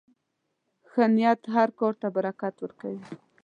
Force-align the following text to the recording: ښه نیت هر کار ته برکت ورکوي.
ښه 0.89 1.03
نیت 1.15 1.41
هر 1.55 1.69
کار 1.79 1.93
ته 2.01 2.07
برکت 2.15 2.55
ورکوي. 2.59 3.01